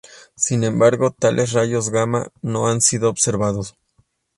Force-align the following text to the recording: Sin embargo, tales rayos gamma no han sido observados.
Sin 0.35 0.63
embargo, 0.63 1.11
tales 1.11 1.51
rayos 1.51 1.91
gamma 1.91 2.29
no 2.41 2.67
han 2.67 2.81
sido 2.81 3.07
observados. 3.07 3.75